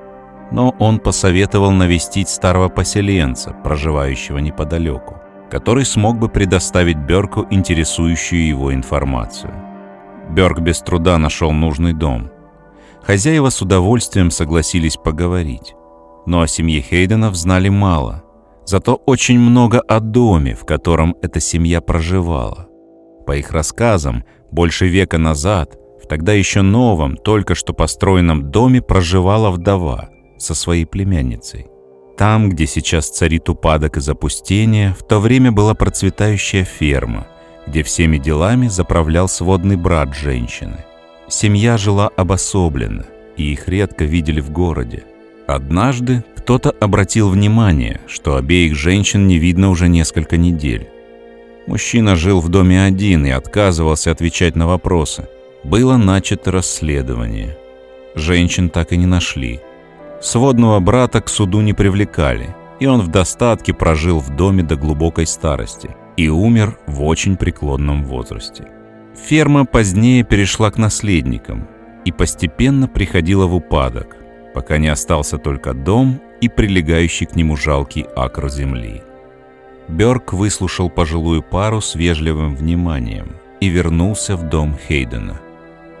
[0.50, 5.20] но он посоветовал навестить старого поселенца, проживающего неподалеку,
[5.50, 9.71] который смог бы предоставить Берку интересующую его информацию.
[10.32, 12.30] Берк без труда нашел нужный дом.
[13.02, 15.74] Хозяева с удовольствием согласились поговорить,
[16.24, 18.22] но о семье Хейденов знали мало,
[18.64, 22.68] зато очень много о доме, в котором эта семья проживала.
[23.26, 29.50] По их рассказам, больше века назад в тогда еще новом, только что построенном доме проживала
[29.50, 31.66] вдова со своей племянницей.
[32.16, 37.26] Там, где сейчас царит упадок и запустение, в то время была процветающая ферма,
[37.66, 40.84] где всеми делами заправлял сводный брат женщины.
[41.28, 45.04] Семья жила обособленно, и их редко видели в городе.
[45.46, 50.88] Однажды кто-то обратил внимание, что обеих женщин не видно уже несколько недель.
[51.66, 55.28] Мужчина жил в доме один и отказывался отвечать на вопросы–
[55.64, 57.56] было начато расследование.
[58.14, 59.60] Женщин так и не нашли.
[60.20, 65.26] Сводного брата к суду не привлекали, и он в достатке прожил в доме до глубокой
[65.26, 68.68] старости и умер в очень преклонном возрасте.
[69.14, 71.68] Ферма позднее перешла к наследникам
[72.04, 74.16] и постепенно приходила в упадок,
[74.54, 79.02] пока не остался только дом и прилегающий к нему жалкий акр земли.
[79.88, 85.40] Бёрк выслушал пожилую пару с вежливым вниманием и вернулся в дом Хейдена–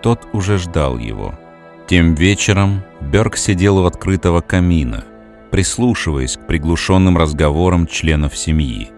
[0.02, 1.38] тот уже ждал его.
[1.86, 5.04] Тем вечером Берг сидел у открытого камина,
[5.50, 8.90] прислушиваясь к приглушенным разговорам членов семьи.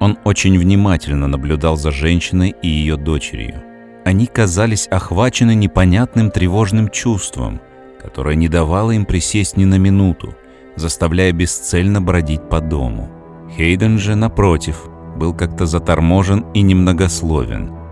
[0.00, 3.62] Он очень внимательно наблюдал за женщиной и ее дочерью.
[4.04, 7.60] Они казались охвачены непонятным тревожным чувством,
[8.00, 10.34] которое не давало им присесть ни на минуту,
[10.76, 13.10] заставляя бесцельно бродить по дому.
[13.56, 17.72] Хейден же, напротив, был как-то заторможен и немногословен–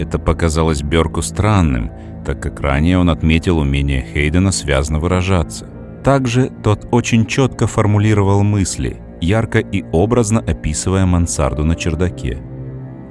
[0.00, 1.90] Это показалось Бёрку странным,
[2.24, 5.68] так как ранее он отметил умение Хейдена связно выражаться.
[6.02, 12.38] Также тот очень четко формулировал мысли, ярко и образно описывая мансарду на чердаке.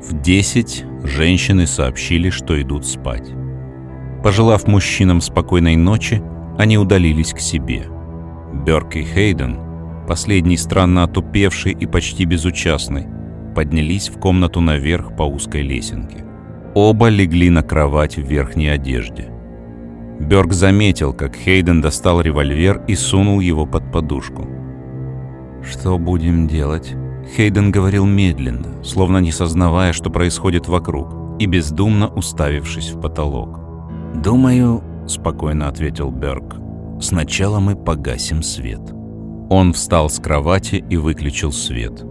[0.02, 3.30] В 10 женщины сообщили, что идут спать.
[4.24, 6.22] Пожелав мужчинам спокойной ночи,
[6.58, 7.84] они удалились к себе.
[8.66, 9.60] Бёрк и Хейден,
[10.08, 13.08] последний странно отупевший и почти безучастный,
[13.56, 16.26] поднялись в комнату наверх по узкой лесенке.
[16.76, 19.30] Оба легли на кровать в верхней одежде.
[20.20, 24.48] Бёрк заметил, как Хейден достал револьвер и сунул его под подушку.
[25.64, 26.96] «Что будем делать?»
[27.36, 33.60] Хейден говорил медленно, словно не сознавая, что происходит вокруг, и бездумно уставившись в потолок.
[34.16, 36.56] «Думаю,— спокойно ответил Берг,—
[37.02, 38.82] сначала мы погасим свет».
[39.50, 42.04] Он встал с кровати и выключил свет.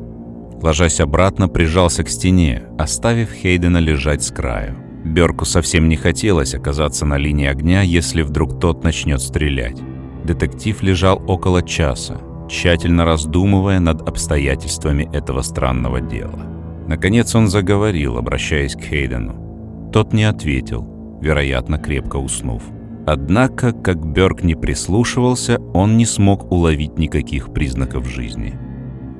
[0.63, 4.77] Ложась обратно, прижался к стене, оставив Хейдена лежать с краю.
[5.05, 9.81] Берку совсем не хотелось оказаться на линии огня, если вдруг тот начнет стрелять.
[10.25, 16.41] Детектив лежал около часа, тщательно раздумывая над обстоятельствами этого странного дела.
[16.89, 19.91] Наконец он заговорил, обращаясь к Хейдену.
[19.93, 22.63] Тот не ответил, вероятно, крепко уснув.
[23.07, 28.59] Однако, как Бёрк не прислушивался, он не смог уловить никаких признаков жизни.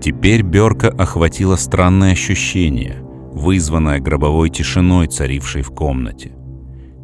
[0.01, 2.97] Теперь Бёрка охватило странное ощущение,
[3.33, 6.33] вызванное гробовой тишиной, царившей в комнате.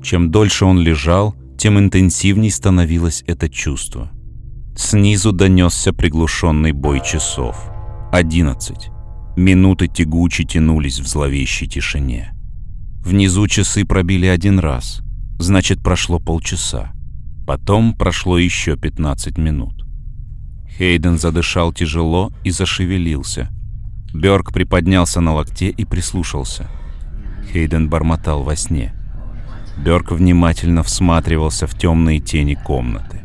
[0.02, 4.10] Чем дольше он лежал, тем интенсивней становилось это чувство.
[4.76, 7.70] Снизу донесся приглушенный бой часов.
[8.10, 8.90] Одиннадцать.
[9.36, 12.32] Минуты тягуче тянулись в зловещей тишине.
[13.00, 15.00] Внизу часы пробили один раз.
[15.38, 16.92] Значит, прошло полчаса.
[17.46, 19.86] Потом прошло еще 15 минут.
[20.76, 23.50] Хейден задышал тяжело и зашевелился.
[24.12, 26.68] Бёрк приподнялся на локте и прислушался.
[27.52, 28.92] Хейден бормотал во сне.
[29.76, 33.20] Бёрк внимательно всматривался в темные тени комнаты.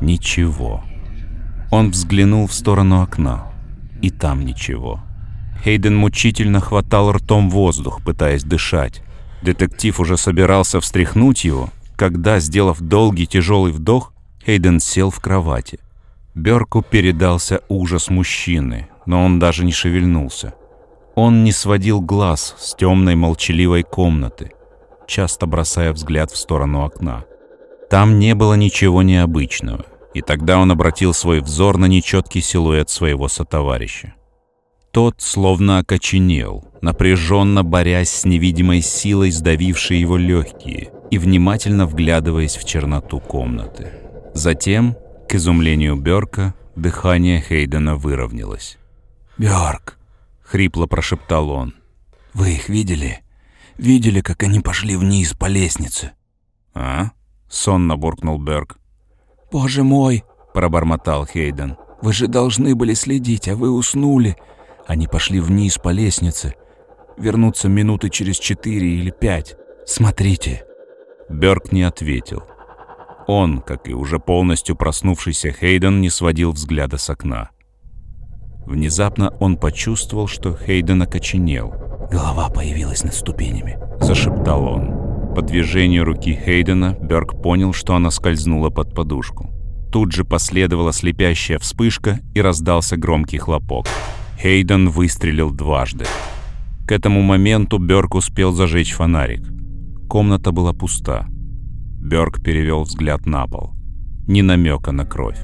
[0.00, 0.84] Ничего.
[1.72, 3.50] Он взглянул в сторону окна.
[4.02, 5.00] И там ничего.
[5.64, 9.02] Хейден мучительно хватал ртом воздух, пытаясь дышать.
[9.40, 14.12] Детектив уже собирался встряхнуть его, когда, сделав долгий тяжелый вдох,
[14.44, 15.78] Хейден сел в кровати.
[16.34, 20.52] Берку передался ужас мужчины, но он даже не шевельнулся.
[21.14, 24.52] Он не сводил глаз с темной молчаливой комнаты,
[25.06, 27.24] часто бросая взгляд в сторону окна.
[27.88, 33.28] Там не было ничего необычного, и тогда он обратил свой взор на нечеткий силуэт своего
[33.28, 34.14] сотоварища.
[34.92, 42.64] Тот словно окоченел, напряженно борясь с невидимой силой, сдавившей его легкие, и внимательно вглядываясь в
[42.64, 43.90] черноту комнаты.
[44.34, 44.96] Затем,
[45.28, 48.78] к изумлению Бёрка, дыхание Хейдена выровнялось.
[49.38, 49.98] «Бёрк!»—
[50.42, 51.74] хрипло прошептал он.
[52.34, 53.20] «Вы их видели?
[53.78, 56.12] Видели, как они пошли вниз по лестнице?»
[56.74, 57.12] «А?»—
[57.48, 58.78] сонно буркнул Бёрк.
[59.52, 61.76] «Боже мой!»— пробормотал Хейден.
[62.00, 64.36] «Вы же должны были следить, а вы уснули.
[64.86, 66.54] Они пошли вниз по лестнице.
[67.18, 69.56] Вернуться минуты через четыре или пять.
[69.86, 70.64] Смотрите.
[71.28, 72.42] Берг не ответил.
[73.26, 77.50] Он, как и уже полностью проснувшийся Хейден, не сводил взгляда с окна.
[78.66, 81.74] Внезапно он почувствовал, что Хейден окоченел.
[82.10, 85.01] «Голова появилась над ступенями»,— зашептал он.
[85.34, 89.50] По движению руки Хейдена Берг понял, что она скользнула под подушку.
[89.90, 93.86] Тут же последовала слепящая вспышка и раздался громкий хлопок.
[94.38, 96.04] Хейден выстрелил дважды.
[96.86, 99.42] К этому моменту Бёрк успел зажечь фонарик.
[100.08, 101.26] Комната была пуста.
[101.28, 103.72] Бёрк перевел взгляд на пол.
[104.26, 105.38] Ни намека на кровь.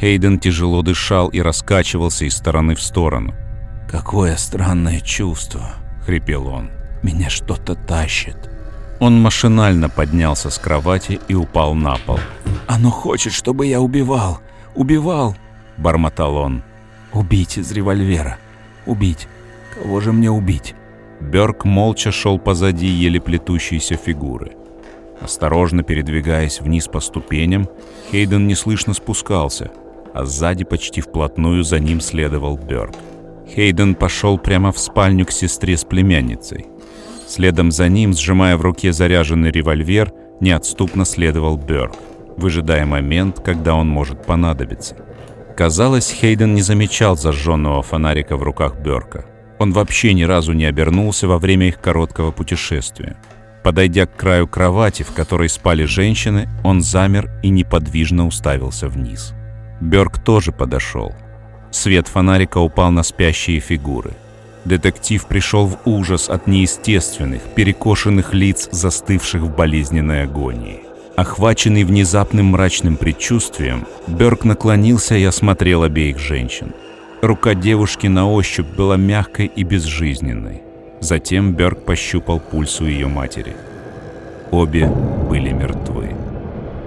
[0.00, 3.34] Хейден тяжело дышал и раскачивался из стороны в сторону.
[3.90, 5.74] «Какое странное чувство!»—
[6.06, 6.70] хрипел он.
[7.02, 8.51] «Меня что-то тащит».
[9.02, 12.20] Он машинально поднялся с кровати и упал на пол.
[12.68, 14.38] «Оно хочет, чтобы я убивал!
[14.76, 15.34] Убивал!»—
[15.76, 16.62] бормотал он.
[17.12, 18.38] Убить из револьвера.
[18.86, 19.26] Убить.
[19.74, 20.76] Кого же мне убить?
[21.20, 24.52] Берг молча шел позади еле плетущейся фигуры.
[25.20, 27.68] Осторожно передвигаясь вниз по ступеням,
[28.12, 29.72] Хейден неслышно спускался,
[30.14, 32.94] а сзади почти вплотную за ним следовал Берг.
[33.48, 36.66] Хейден пошел прямо в спальню к сестре с племянницей.
[37.34, 40.12] Следом за ним, сжимая в руке заряженный револьвер,
[40.42, 41.94] неотступно следовал Берг,
[42.36, 44.96] выжидая момент, когда он может понадобиться.
[45.56, 49.24] Казалось, Хейден не замечал зажженного фонарика в руках Берка.
[49.58, 53.16] Он вообще ни разу не обернулся во время их короткого путешествия.
[53.64, 59.32] Подойдя к краю кровати, в которой спали женщины, он замер и неподвижно уставился вниз.
[59.80, 61.14] Бёрк тоже подошел.
[61.70, 64.10] Свет фонарика упал на спящие фигуры.
[64.64, 70.80] Детектив пришел в ужас от неестественных, перекошенных лиц, застывших в болезненной агонии.
[71.16, 76.72] Охваченный внезапным мрачным предчувствием, Берг наклонился и осмотрел обеих женщин.
[77.20, 80.62] Рука девушки на ощупь была мягкой и безжизненной.
[81.00, 83.54] Затем Берг пощупал пульс у ее матери.
[84.50, 86.14] Обе были мертвы.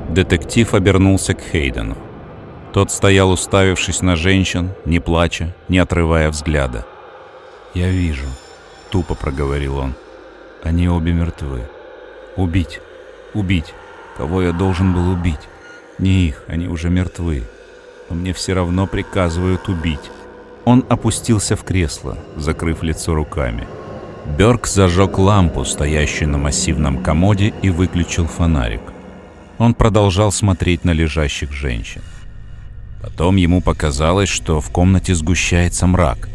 [0.09, 1.97] Детектив обернулся к Хейдену.
[2.73, 6.86] Тот стоял, уставившись на женщин, не плача, не отрывая взгляда.
[7.76, 8.26] «Я вижу»,—
[8.89, 9.95] тупо проговорил он.
[10.63, 11.67] «Они обе мертвы.
[12.38, 12.80] Убить,
[13.34, 13.73] убить.
[14.17, 15.49] Кого я должен был убить?
[15.99, 17.43] Не их, они уже мертвы.
[18.09, 20.11] Но мне все равно приказывают убить».
[20.63, 23.67] Он опустился в кресло, закрыв лицо руками.
[24.38, 28.82] Бёрк зажег лампу, стоящую на массивном комоде, и выключил фонарик.
[29.57, 32.01] Он продолжал смотреть на лежащих женщин.
[33.01, 36.30] Потом ему показалось, что в комнате сгущается мрак.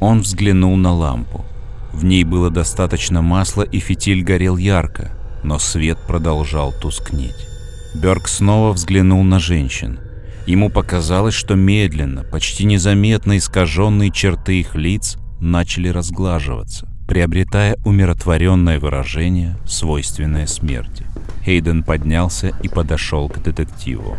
[0.00, 1.44] Он взглянул на лампу.
[1.92, 5.12] В ней было достаточно масла, и фитиль горел ярко,
[5.44, 7.46] но свет продолжал тускнеть.
[7.94, 9.98] Бёрк снова взглянул на женщин.
[10.46, 19.56] Ему показалось, что медленно, почти незаметно искаженные черты их лиц начали разглаживаться, приобретая умиротворенное выражение,
[19.66, 21.04] свойственное смерти.
[21.44, 24.16] Хейден поднялся и подошел к детективу.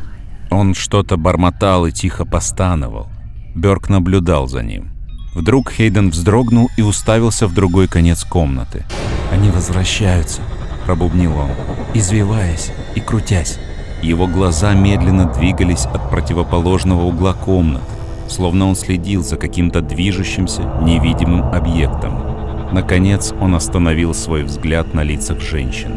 [0.49, 3.09] Он что-то бормотал и тихо постановал.
[3.55, 4.91] Бёрк наблюдал за ним.
[5.33, 8.85] Вдруг Хейден вздрогнул и уставился в другой конец комнаты.
[9.31, 10.41] «Они возвращаются»,—
[10.85, 11.49] пробубнил он,
[11.93, 13.57] извиваясь и крутясь.
[14.01, 17.85] Его глаза медленно двигались от противоположного угла комнаты,
[18.27, 22.31] словно он следил за каким-то движущимся, невидимым объектом.
[22.73, 25.93] Наконец он остановил свой взгляд на лицах женщин.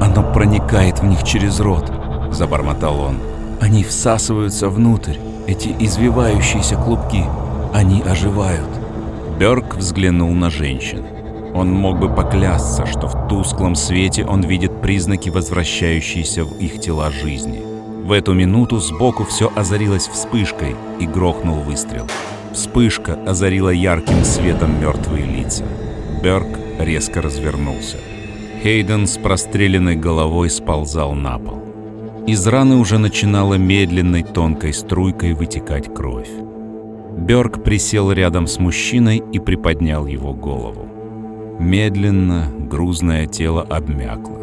[0.00, 1.92] «Оно проникает в них через рот»,—
[2.32, 3.18] забормотал он.
[3.60, 7.24] «Они всасываются внутрь, эти извивающиеся клубки.
[7.72, 8.68] Они оживают.
[9.38, 11.02] Берг взглянул на женщин.
[11.54, 17.10] Он мог бы поклясться, что в тусклом свете он видит признаки возвращающейся в их тела
[17.10, 17.62] жизни.
[18.04, 22.06] В эту минуту сбоку все озарилось вспышкой и грохнул выстрел.
[22.52, 25.64] Вспышка озарила ярким светом мертвые лица.
[26.22, 26.46] Берг
[26.78, 27.98] резко развернулся.
[28.62, 31.62] Хейден с простреленной головой сползал на пол.
[32.26, 36.45] Из раны уже начинала медленной тонкой струйкой вытекать кровь.
[37.16, 40.86] Бёрк присел рядом с мужчиной и приподнял его голову.
[41.58, 44.36] Медленно грузное тело обмякло.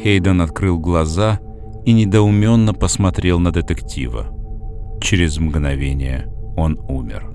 [0.00, 1.40] Хейден открыл глаза
[1.84, 4.26] и недоуменно посмотрел на детектива.
[5.00, 7.32] Через мгновение он умер.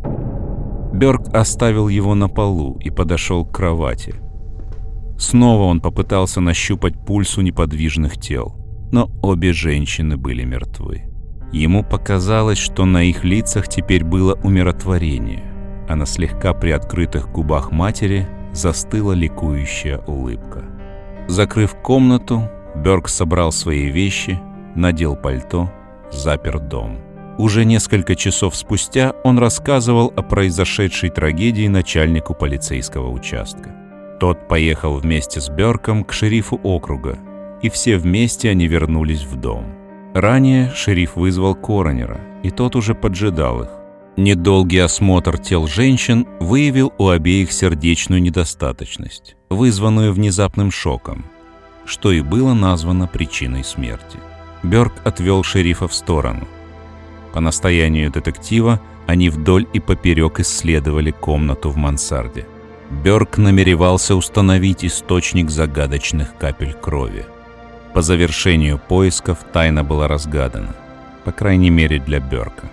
[0.93, 4.15] Бёрк оставил его на полу и подошел к кровати.
[5.17, 8.55] Снова он попытался нащупать пульс у неподвижных тел,
[8.91, 11.10] но обе женщины были мертвы.
[11.51, 15.43] Ему показалось, что на их лицах теперь было умиротворение,
[15.89, 20.63] а на слегка приоткрытых губах матери застыла ликующая улыбка.
[21.27, 24.39] Закрыв комнату, Берг собрал свои вещи,
[24.75, 25.69] надел пальто,
[26.11, 26.99] запер дом.
[27.37, 33.75] Уже несколько часов спустя он рассказывал о произошедшей трагедии начальнику полицейского участка.
[34.19, 37.17] Тот поехал вместе с Берком к шерифу округа,
[37.61, 39.80] и все вместе они вернулись в дом.
[40.13, 43.69] Ранее шериф вызвал коронера, и тот уже поджидал их.
[44.17, 51.25] Недолгий осмотр тел женщин выявил у обеих сердечную недостаточность, вызванную внезапным шоком,
[51.85, 54.19] что и было названо причиной смерти.
[54.63, 56.45] Бёрк отвел шерифа в сторону.
[57.33, 62.45] По настоянию детектива они вдоль и поперек исследовали комнату в мансарде.
[62.89, 67.25] Бёрк намеревался установить источник загадочных капель крови.
[67.93, 70.73] По завершению поисков тайна была разгадана,
[71.25, 72.69] по крайней мере для Берка.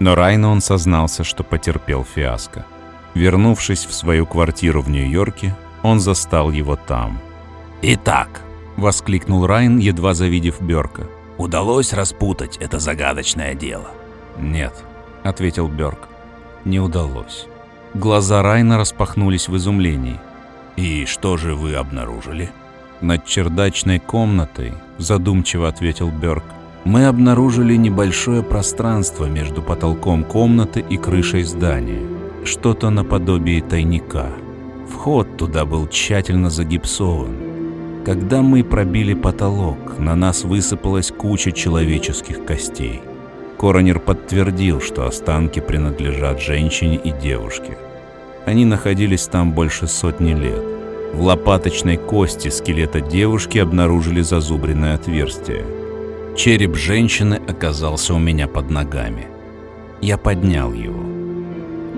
[0.00, 2.66] Но Райну он сознался, что потерпел фиаско.
[3.14, 7.20] Вернувшись в свою квартиру в Нью-Йорке, он застал его там.
[7.80, 8.42] «Итак»,—
[8.76, 11.06] воскликнул Райн, едва завидев Берка.
[11.38, 13.88] «Удалось распутать это загадочное дело?»
[14.38, 14.74] «Нет»,—
[15.22, 16.08] ответил Берк.
[16.64, 17.46] «Не удалось».
[17.94, 20.20] Глаза Райна распахнулись в изумлении.
[20.76, 22.50] «И что же вы обнаружили?»
[23.00, 26.44] Над чердачной комнатой, задумчиво ответил Берг,
[26.84, 32.00] мы обнаружили небольшое пространство между потолком комнаты и крышей здания.
[32.44, 34.28] Что-то наподобие тайника.
[34.88, 37.34] Вход туда был тщательно загипсован.
[38.04, 43.02] Когда мы пробили потолок, на нас высыпалась куча человеческих костей.
[43.58, 47.76] Коронер подтвердил, что останки принадлежат женщине и девушке.
[48.46, 50.75] Они находились там больше сотни лет.
[51.12, 55.64] В лопаточной кости скелета девушки обнаружили зазубренное отверстие.
[56.36, 59.26] Череп женщины оказался у меня под ногами.
[60.02, 61.02] Я поднял его.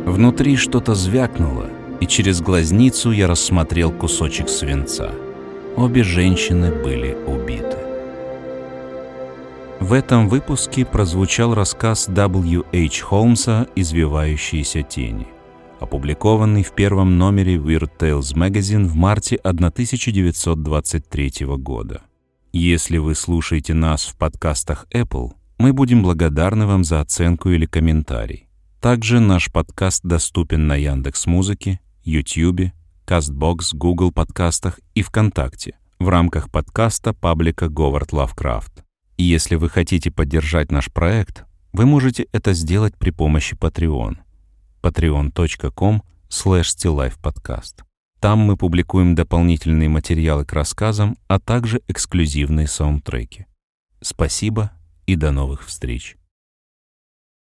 [0.07, 1.67] Внутри что-то звякнуло,
[2.01, 5.11] и через глазницу я рассмотрел кусочек свинца.
[5.77, 7.77] Обе женщины были убиты.
[9.81, 12.65] В этом выпуске прозвучал рассказ W.
[12.73, 13.01] H.
[13.01, 15.29] Холмса «Извивающиеся тени»,
[15.81, 22.03] опубликованный в первом номере Weird Tales Magazine в марте 1923 года.
[22.53, 28.49] Если вы слушаете нас в подкастах Apple, мы будем благодарны вам за оценку или комментарий.
[28.81, 32.73] Также наш подкаст доступен на Яндекс Музыке, YouTube,
[33.07, 38.85] Castbox, Google подкастах и ВКонтакте в рамках подкаста паблика Говард Лавкрафт.
[39.17, 44.19] Если вы хотите поддержать наш проект, вы можете это сделать при помощи Patreon.
[44.83, 47.85] patreon.com slash podcast.
[48.21, 53.47] Там мы публикуем дополнительные материалы к рассказам, а также эксклюзивные саундтреки.
[54.01, 54.73] Спасибо
[55.07, 56.18] и до новых встреч.